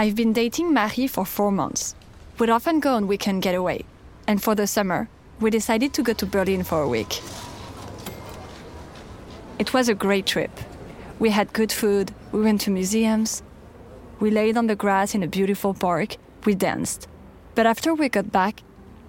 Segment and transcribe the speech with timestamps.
[0.00, 1.96] I've been dating Marie for four months.
[2.38, 3.84] We'd often go on weekend getaway,
[4.28, 5.08] and for the summer,
[5.40, 7.20] we decided to go to Berlin for a week.
[9.58, 10.52] It was a great trip.
[11.18, 13.42] We had good food, we went to museums,
[14.20, 17.08] we laid on the grass in a beautiful park, we danced.
[17.56, 18.62] But after we got back,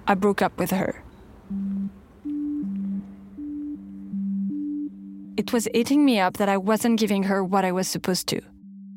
[0.08, 1.04] I broke up with her.
[5.38, 8.42] It was eating me up that I wasn't giving her what I was supposed to,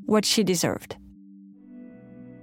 [0.07, 0.97] what she deserved.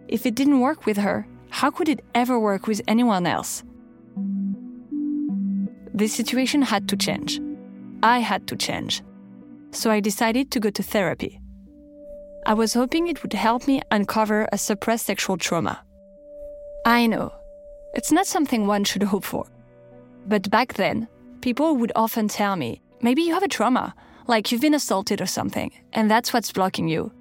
[0.10, 3.64] If it didn't work with her, how could it ever work with anyone else?
[5.94, 7.40] The situation had to change.
[8.02, 9.04] I had to change.
[9.72, 11.40] So I decided to go to therapy.
[12.48, 15.84] I was hoping it would help me uncover a suppressed sexual trauma.
[16.86, 17.32] I know,
[17.94, 19.46] it's not something one should hope for.
[20.26, 21.08] But back then,
[21.42, 23.94] people would often tell me, maybe you have a trauma,
[24.26, 27.12] like you've been assaulted or something, and that's what's blocking you.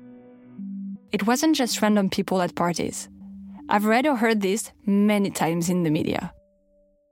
[1.10, 3.08] It wasn't just random people at parties.
[3.68, 6.32] I've read or heard this many times in the media.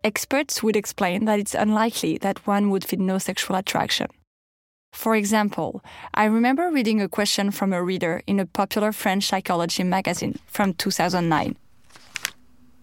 [0.04, 4.08] Experts would explain that it's unlikely that one would feel no sexual attraction.
[4.92, 5.82] For example,
[6.14, 10.74] I remember reading a question from a reader in a popular French psychology magazine from
[10.74, 11.56] 2009.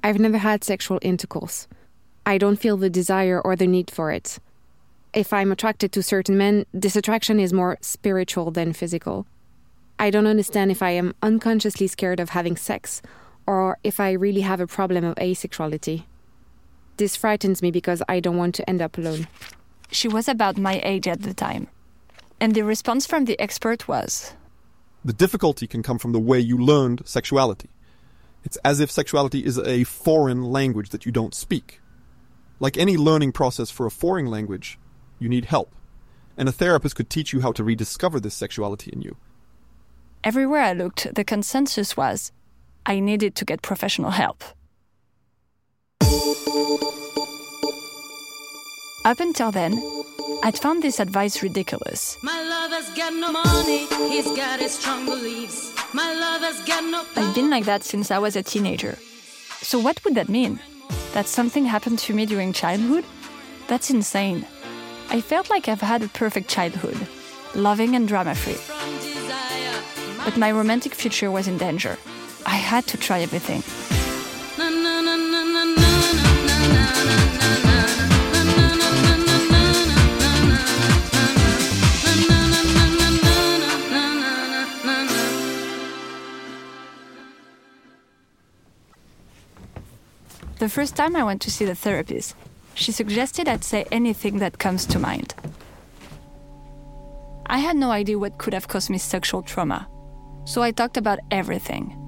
[0.04, 1.68] I've never had sexual intercourse.
[2.26, 4.40] I don't feel the desire or the need for it.
[5.14, 9.26] If I'm attracted to certain men, this attraction is more spiritual than physical.
[10.04, 13.02] I don't understand if I am unconsciously scared of having sex
[13.48, 16.04] or if I really have a problem of asexuality.
[16.98, 19.30] This frightens me because I don't want to end up alone.
[19.92, 21.70] She was about my age at the time.
[22.42, 24.34] And the response from the expert was
[25.06, 27.70] The difficulty can come from the way you learned sexuality.
[28.44, 31.80] It's as if sexuality is a foreign language that you don't speak.
[32.60, 34.78] Like any learning process for a foreign language,
[35.18, 35.74] you need help.
[36.36, 39.16] And a therapist could teach you how to rediscover this sexuality in you.
[40.24, 42.32] Everywhere I looked, the consensus was
[42.86, 44.42] I needed to get professional help.
[49.04, 49.74] Up until then,
[50.44, 52.18] I'd found this advice ridiculous.
[52.24, 55.74] My lover's got no money, he's got his strong beliefs.
[55.94, 58.98] My lover's got no I've been like that since I was a teenager.
[59.62, 60.62] So, what would that mean?
[61.14, 63.04] That something happened to me during childhood?
[63.68, 64.46] That's insane.
[65.10, 67.08] I felt like I've had a perfect childhood,
[67.56, 68.73] loving and drama free.
[70.26, 71.98] But my romantic future was in danger.
[72.46, 73.62] I had to try everything.
[90.60, 92.36] The first time I went to see the therapist,
[92.74, 95.36] she suggested I'd say anything that comes to mind.
[97.48, 99.90] I had no idea what could have caused me sexual trauma,
[100.46, 102.00] so I talked about everything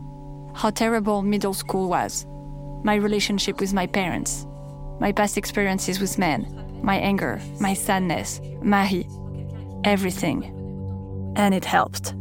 [0.55, 2.25] how terrible middle school was,
[2.83, 4.47] my relationship with my parents,
[5.01, 9.05] my past experiences with men, my anger, my sadness, Marie,
[9.83, 10.45] everything.
[11.35, 12.13] And it helped.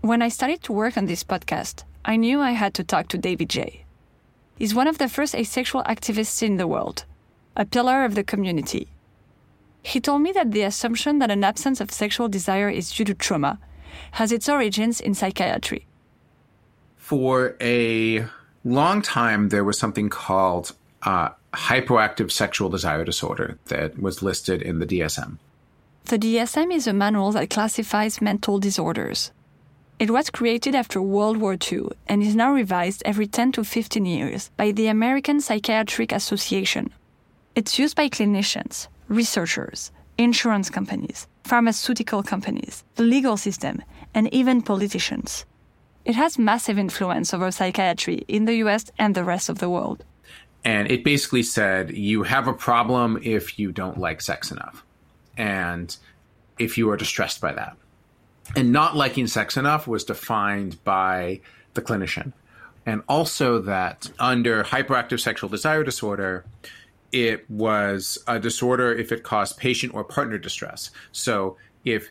[0.00, 3.18] When I started to work on this podcast, I knew I had to talk to
[3.18, 3.84] David Jay.
[4.56, 7.04] He's one of the first asexual activists in the world,
[7.56, 8.88] a pillar of the community.
[9.88, 13.14] He told me that the assumption that an absence of sexual desire is due to
[13.14, 13.58] trauma
[14.12, 15.86] has its origins in psychiatry.
[16.96, 18.26] For a
[18.64, 24.78] long time, there was something called uh, hypoactive sexual desire disorder that was listed in
[24.78, 25.38] the DSM.
[26.04, 29.32] The DSM is a manual that classifies mental disorders.
[29.98, 34.04] It was created after World War II and is now revised every 10 to 15
[34.04, 36.92] years by the American Psychiatric Association.
[37.54, 43.82] It's used by clinicians, researchers, insurance companies, pharmaceutical companies, the legal system,
[44.14, 45.44] and even politicians.
[46.04, 50.04] It has massive influence over psychiatry in the US and the rest of the world.
[50.64, 54.84] And it basically said you have a problem if you don't like sex enough
[55.36, 55.96] and
[56.58, 57.76] if you are distressed by that.
[58.56, 61.40] And not liking sex enough was defined by
[61.74, 62.32] the clinician.
[62.86, 66.44] And also that under hypoactive sexual desire disorder,
[67.12, 70.90] it was a disorder if it caused patient or partner distress.
[71.12, 72.10] So if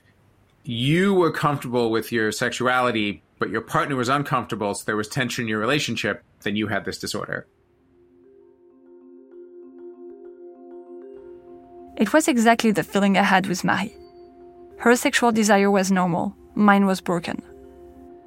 [0.63, 5.43] you were comfortable with your sexuality, but your partner was uncomfortable, so there was tension
[5.43, 7.47] in your relationship, then you had this disorder.
[11.95, 13.95] It was exactly the feeling I had with Marie.
[14.77, 17.41] Her sexual desire was normal, mine was broken.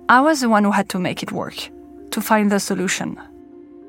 [0.09, 1.71] I was the one who had to make it work,
[2.11, 3.21] to find the solution.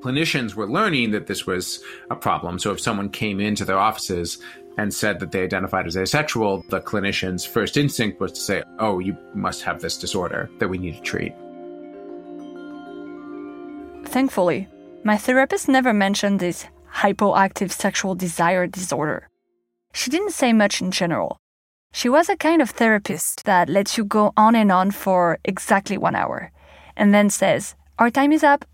[0.02, 2.58] Clinicians were learning that this was a problem.
[2.58, 4.40] So if someone came into their offices
[4.78, 8.98] and said that they identified as asexual, the clinician's first instinct was to say, oh,
[8.98, 11.34] you must have this disorder that we need to treat.
[14.06, 14.68] Thankfully,
[15.04, 19.30] my therapist never mentioned this hypoactive sexual desire disorder.
[19.94, 21.38] She didn't say much in general.
[21.94, 25.98] She was a kind of therapist that lets you go on and on for exactly
[25.98, 26.52] one hour
[26.98, 28.66] and then says, Our time is up.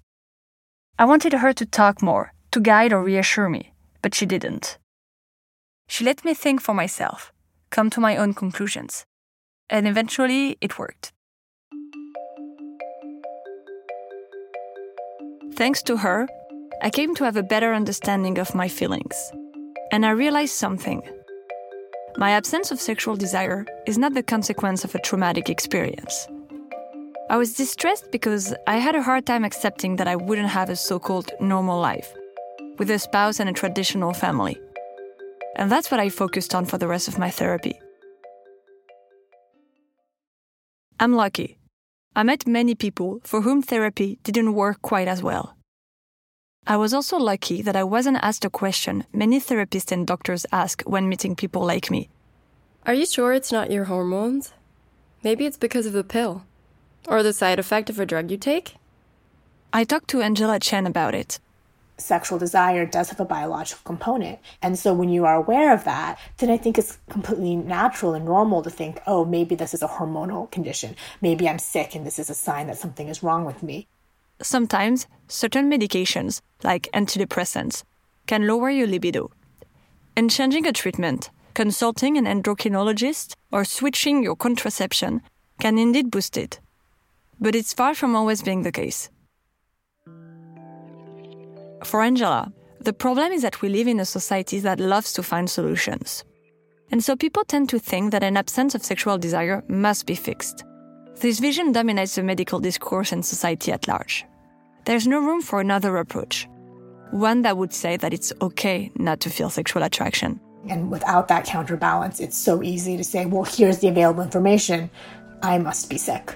[0.99, 4.79] I wanted her to talk more, to guide or reassure me, but she didn't.
[5.87, 7.31] She let me think for myself,
[7.69, 9.05] come to my own conclusions.
[9.69, 11.13] And eventually, it worked.
[15.53, 16.27] Thanks to her,
[16.81, 19.31] I came to have a better understanding of my feelings.
[19.91, 21.03] And I realized something.
[22.17, 26.27] My absence of sexual desire is not the consequence of a traumatic experience.
[27.29, 30.77] I was distressed because I had a hard time accepting that I wouldn't have a
[30.77, 32.13] so called normal life,
[32.77, 34.57] with a spouse and a traditional family.
[35.57, 37.77] And that's what I focused on for the rest of my therapy.
[41.01, 41.57] I'm lucky.
[42.15, 45.57] I met many people for whom therapy didn't work quite as well.
[46.65, 50.81] I was also lucky that I wasn't asked a question many therapists and doctors ask
[50.83, 52.09] when meeting people like me.
[52.85, 54.53] Are you sure it's not your hormones?
[55.23, 56.45] Maybe it's because of the pill.
[57.07, 58.75] Or the side effect of a drug you take?
[59.73, 61.39] I talked to Angela Chen about it
[61.97, 64.39] sexual desire does have a biological component.
[64.61, 68.25] And so when you are aware of that, then I think it's completely natural and
[68.25, 70.95] normal to think, oh, maybe this is a hormonal condition.
[71.21, 73.87] Maybe I'm sick and this is a sign that something is wrong with me.
[74.41, 77.83] Sometimes certain medications, like antidepressants,
[78.27, 79.31] can lower your libido.
[80.15, 85.21] And changing a treatment, consulting an endocrinologist, or switching your contraception
[85.59, 86.59] can indeed boost it.
[87.39, 89.09] But it's far from always being the case.
[91.83, 95.49] For Angela, the problem is that we live in a society that loves to find
[95.49, 96.23] solutions.
[96.89, 100.63] And so people tend to think that an absence of sexual desire must be fixed.
[101.19, 104.25] This vision dominates the medical discourse and society at large.
[104.85, 106.47] There's no room for another approach,
[107.11, 110.39] one that would say that it's okay not to feel sexual attraction.
[110.69, 114.89] And without that counterbalance, it's so easy to say, well, here's the available information.
[115.41, 116.35] I must be sick.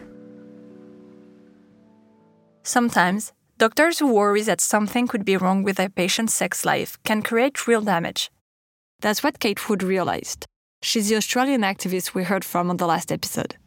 [2.63, 7.21] Sometimes Doctors who worry that something could be wrong with their patient's sex life can
[7.21, 8.31] create real damage.
[9.01, 10.47] That's what Kate Wood realized.
[10.81, 13.57] She's the Australian activist we heard from on the last episode.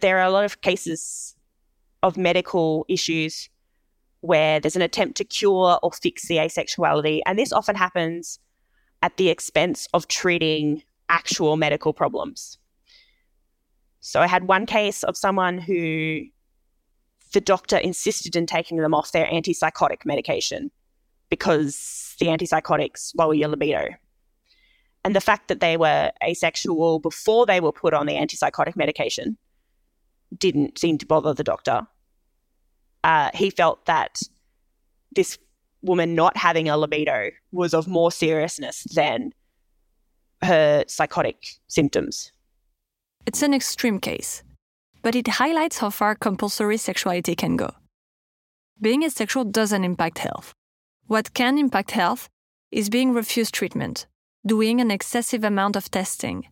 [0.00, 1.36] There are a lot of cases
[2.02, 3.50] of medical issues
[4.22, 8.38] where there's an attempt to cure or fix the asexuality, and this often happens
[9.02, 12.56] at the expense of treating actual medical problems.
[14.00, 16.22] So I had one case of someone who
[17.34, 20.70] the doctor insisted in taking them off their antipsychotic medication
[21.28, 23.88] because the antipsychotics lower your libido.
[25.04, 29.36] And the fact that they were asexual before they were put on the antipsychotic medication
[30.38, 31.86] didn't seem to bother the doctor.
[33.02, 34.20] Uh, he felt that
[35.14, 35.36] this
[35.82, 39.32] woman not having a libido was of more seriousness than
[40.42, 42.32] her psychotic symptoms.
[43.26, 44.42] It's an extreme case
[45.04, 47.70] but it highlights how far compulsory sexuality can go.
[48.80, 50.54] Being asexual doesn't impact health.
[51.06, 52.30] What can impact health
[52.72, 54.06] is being refused treatment,
[54.46, 56.48] doing an excessive amount of testing,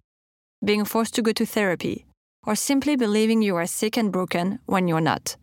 [0.62, 2.04] being forced to go to therapy,
[2.46, 5.36] or simply believing you are sick and broken when you're not.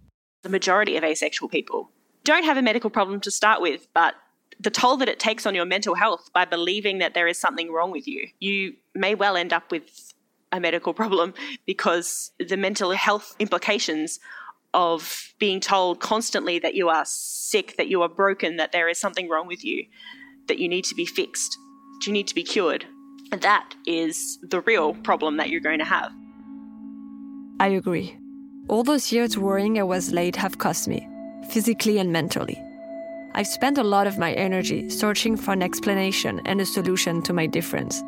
[0.44, 1.90] The majority of asexual people
[2.24, 4.14] don't have a medical problem to start with, but
[4.60, 7.72] the toll that it takes on your mental health by believing that there is something
[7.72, 10.09] wrong with you, you may well end up with
[10.52, 11.34] a medical problem
[11.66, 14.20] because the mental health implications
[14.74, 19.00] of being told constantly that you are sick, that you are broken, that there is
[19.00, 19.86] something wrong with you,
[20.48, 21.58] that you need to be fixed,
[21.94, 22.86] that you need to be cured.
[23.32, 26.12] That is the real problem that you're going to have.
[27.60, 28.18] I agree.
[28.68, 31.08] All those years worrying I was late have cost me,
[31.50, 32.62] physically and mentally.
[33.34, 37.34] I've spent a lot of my energy searching for an explanation and a solution to
[37.34, 38.02] my difference.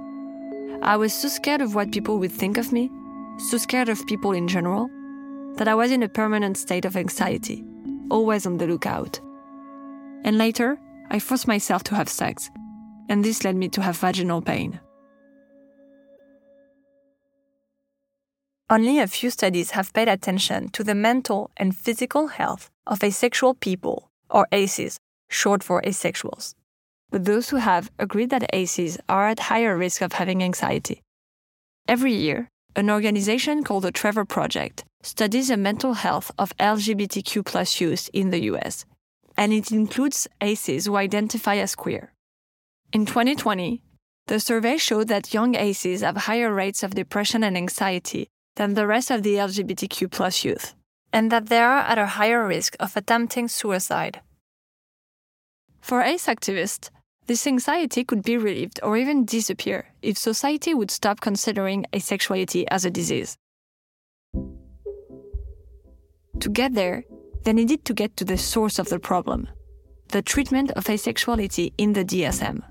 [0.84, 2.90] I was so scared of what people would think of me,
[3.38, 4.90] so scared of people in general,
[5.58, 7.64] that I was in a permanent state of anxiety,
[8.10, 9.20] always on the lookout.
[10.24, 10.80] And later,
[11.12, 12.50] I forced myself to have sex,
[13.10, 14.80] and this led me to have vaginal pain.
[18.68, 23.54] Only a few studies have paid attention to the mental and physical health of asexual
[23.54, 24.98] people, or ACEs,
[25.30, 26.56] short for asexuals
[27.12, 31.02] but those who have agreed that ACEs are at higher risk of having anxiety.
[31.88, 38.10] Every year, an organization called the Trevor Project studies the mental health of LGBTQ youth
[38.14, 38.86] in the US,
[39.38, 42.14] and it includes ACEs who identify as queer.
[42.94, 43.82] In 2020,
[44.28, 48.88] The survey showed that young aces have higher rates of depression and anxiety than the
[48.88, 50.74] rest of the LGBTQ youth,
[51.12, 54.22] and that they are at a higher risk of attempting suicide.
[55.82, 56.90] For ace activists,
[57.32, 62.84] this anxiety could be relieved or even disappear if society would stop considering asexuality as
[62.84, 63.38] a disease.
[66.42, 67.06] To get there,
[67.46, 69.48] they needed to get to the source of the problem
[70.10, 72.62] the treatment of asexuality in the DSM.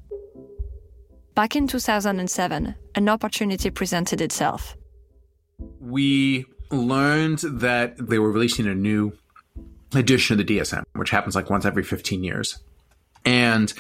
[1.35, 4.77] Back in 2007, an opportunity presented itself.
[5.81, 9.17] We learned that they were releasing a new
[9.95, 12.59] edition of the DSM, which happens like once every 15 years.
[13.25, 13.73] And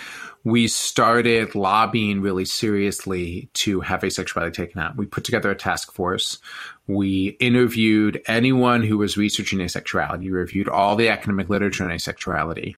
[0.44, 4.96] we started lobbying really seriously to have asexuality taken out.
[4.96, 6.38] We put together a task force.
[6.86, 12.74] We interviewed anyone who was researching asexuality, we reviewed all the academic literature on asexuality.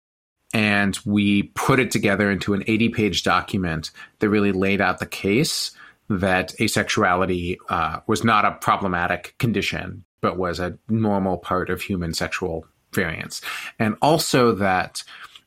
[0.54, 5.06] And we put it together into an 80 page document that really laid out the
[5.06, 5.70] case
[6.10, 12.12] that asexuality uh, was not a problematic condition, but was a normal part of human
[12.12, 13.40] sexual variance.
[13.78, 15.02] And also that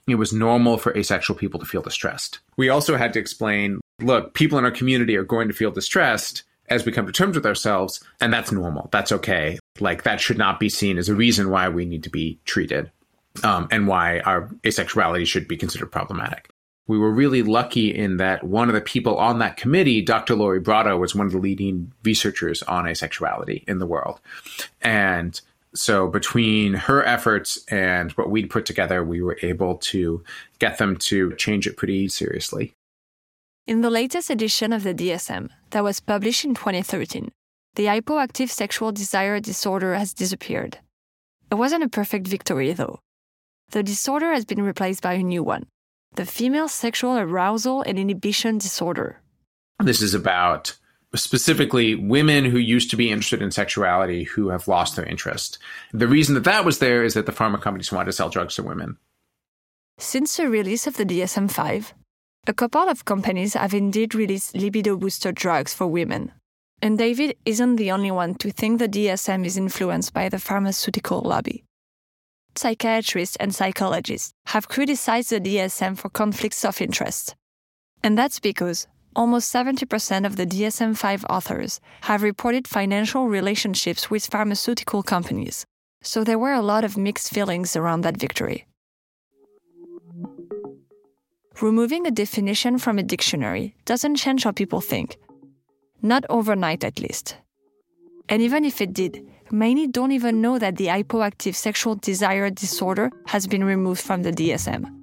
[0.07, 2.39] it was normal for asexual people to feel distressed.
[2.57, 6.43] We also had to explain look, people in our community are going to feel distressed
[6.69, 8.89] as we come to terms with ourselves, and that's normal.
[8.91, 9.59] That's okay.
[9.79, 12.91] Like, that should not be seen as a reason why we need to be treated
[13.43, 16.49] um, and why our asexuality should be considered problematic.
[16.87, 20.35] We were really lucky in that one of the people on that committee, Dr.
[20.35, 24.19] Lori Brotto, was one of the leading researchers on asexuality in the world.
[24.81, 25.39] And
[25.75, 30.23] so between her efforts and what we'd put together, we were able to
[30.59, 32.73] get them to change it pretty seriously.
[33.67, 37.31] In the latest edition of the DSM, that was published in 2013,
[37.75, 40.79] the hypoactive sexual desire disorder has disappeared.
[41.51, 42.99] It wasn't a perfect victory, though.
[43.71, 45.65] The disorder has been replaced by a new one
[46.13, 49.21] the female sexual arousal and inhibition disorder.
[49.83, 50.77] This is about
[51.17, 55.57] specifically women who used to be interested in sexuality who have lost their interest.
[55.93, 58.55] The reason that that was there is that the pharma companies wanted to sell drugs
[58.55, 58.97] to women.
[59.97, 61.93] Since the release of the DSM 5,
[62.47, 66.31] a couple of companies have indeed released libido booster drugs for women.
[66.81, 71.21] And David isn't the only one to think the DSM is influenced by the pharmaceutical
[71.21, 71.63] lobby.
[72.55, 77.35] Psychiatrists and psychologists have criticized the DSM for conflicts of interest.
[78.03, 84.25] And that's because almost 70% of the DSM 5 authors have reported financial relationships with
[84.25, 85.65] pharmaceutical companies.
[86.01, 88.67] So there were a lot of mixed feelings around that victory.
[91.61, 95.17] Removing a definition from a dictionary doesn't change how people think.
[96.01, 97.37] Not overnight, at least.
[98.27, 103.09] And even if it did, many don't even know that the hypoactive sexual desire disorder
[103.27, 104.94] has been removed from the DSM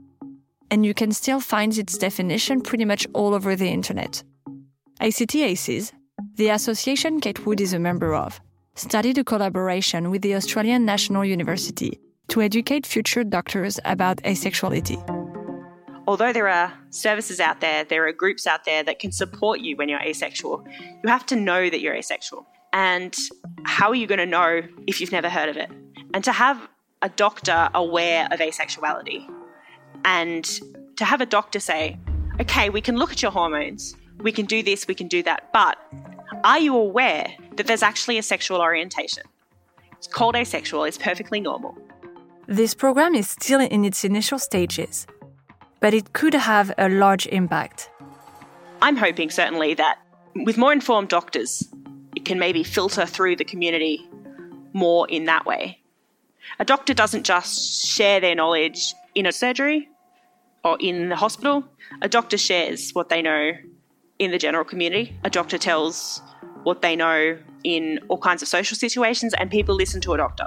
[0.72, 4.22] and you can still find its definition pretty much all over the internet.
[5.00, 5.92] ACT ACES,
[6.36, 8.40] the association Kate Wood is a member of,
[8.74, 14.96] studied a collaboration with the Australian National University to educate future doctors about asexuality.
[16.06, 19.76] Although there are services out there, there are groups out there that can support you
[19.76, 20.64] when you're asexual,
[21.04, 22.46] you have to know that you're asexual.
[22.72, 23.14] And
[23.64, 25.70] how are you going to know if you've never heard of it?
[26.14, 26.66] And to have
[27.02, 29.28] a doctor aware of asexuality
[30.04, 30.44] and
[30.97, 31.99] to have a doctor say,
[32.40, 35.52] okay, we can look at your hormones, we can do this, we can do that,
[35.52, 35.78] but
[36.44, 39.23] are you aware that there's actually a sexual orientation?
[39.92, 41.76] It's called asexual, it's perfectly normal.
[42.47, 45.06] This program is still in its initial stages,
[45.80, 47.90] but it could have a large impact.
[48.80, 49.99] I'm hoping certainly that
[50.35, 51.68] with more informed doctors,
[52.16, 54.09] it can maybe filter through the community
[54.73, 55.78] more in that way.
[56.59, 59.88] A doctor doesn't just share their knowledge in a surgery,
[60.64, 61.64] or in the hospital,
[62.02, 63.52] a doctor shares what they know
[64.19, 65.16] in the general community.
[65.25, 66.23] A doctor tells
[66.62, 70.47] what they know in all kinds of social situations, and people listen to a doctor.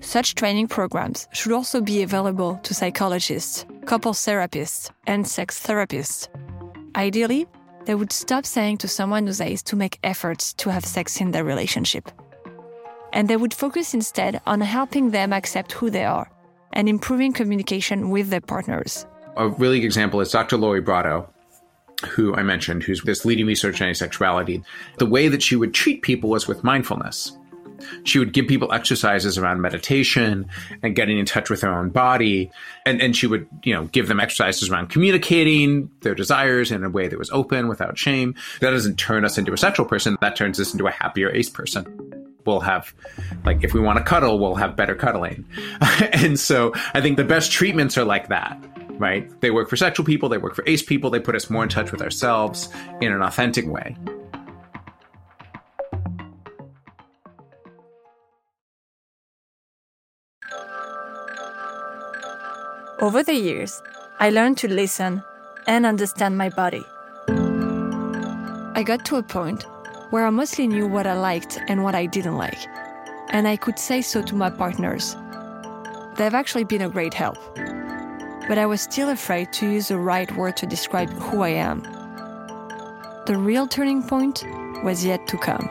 [0.00, 6.28] Such training programs should also be available to psychologists, couples therapists, and sex therapists.
[6.94, 7.46] Ideally,
[7.86, 11.32] they would stop saying to someone who's ace to make efforts to have sex in
[11.32, 12.10] their relationship.
[13.12, 16.30] And they would focus instead on helping them accept who they are
[16.72, 20.56] and improving communication with their partners a really good example is Dr.
[20.56, 21.28] Lori Brotto,
[22.08, 24.62] who I mentioned, who's this leading researcher in asexuality.
[24.98, 27.32] The way that she would treat people was with mindfulness.
[28.04, 30.48] She would give people exercises around meditation
[30.82, 32.50] and getting in touch with their own body.
[32.86, 36.90] And, and she would, you know, give them exercises around communicating their desires in a
[36.90, 38.34] way that was open without shame.
[38.60, 40.16] That doesn't turn us into a sexual person.
[40.20, 42.02] That turns us into a happier ace person
[42.46, 42.94] we'll have
[43.44, 45.44] like if we want to cuddle we'll have better cuddling
[46.12, 48.56] and so i think the best treatments are like that
[48.98, 49.28] right?
[49.40, 51.68] They work for sexual people, they work for ace people, they put us more in
[51.68, 52.68] touch with ourselves
[53.00, 53.96] in an authentic way.
[63.00, 63.82] Over the years,
[64.18, 65.22] I learned to listen
[65.66, 66.84] and understand my body.
[68.74, 69.64] I got to a point
[70.10, 72.58] where I mostly knew what I liked and what I didn't like,
[73.30, 75.14] and I could say so to my partners.
[76.16, 77.36] They've actually been a great help.
[78.48, 81.82] But I was still afraid to use the right word to describe who I am.
[83.26, 84.44] The real turning point
[84.84, 85.68] was yet to come.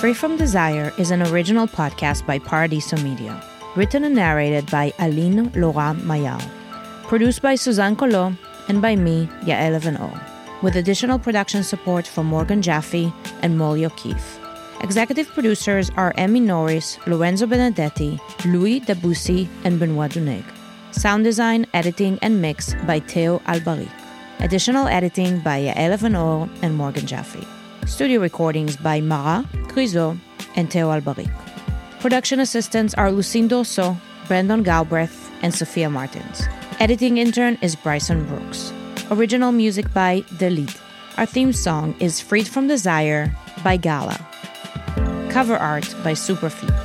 [0.00, 3.42] Free from Desire is an original podcast by Paradiso Media,
[3.74, 6.44] written and narrated by Aline Laurent Mayard,
[7.04, 8.36] produced by Suzanne Collot
[8.68, 10.12] and by me, Yael Evan-O,
[10.64, 14.40] with additional production support from Morgan Jaffe and Molly O'Keefe.
[14.80, 20.42] Executive producers are Emmy Norris, Lorenzo Benedetti, Louis Debussy, and Benoit Duneg.
[20.90, 23.90] Sound design, editing, and mix by Theo Albaric.
[24.40, 27.46] Additional editing by Yael Evan-O and Morgan Jaffe.
[27.86, 30.18] Studio recordings by Mara, Criso,
[30.56, 31.30] and Theo Albaric.
[32.00, 33.96] Production assistants are Lucine Dorso,
[34.28, 36.42] Brandon Galbraith, and Sophia Martins.
[36.80, 38.72] Editing intern is Bryson Brooks.
[39.10, 40.74] Original music by The Lead.
[41.18, 43.30] Our theme song is Freed from Desire
[43.62, 44.18] by Gala.
[45.28, 46.83] Cover art by Superfeet.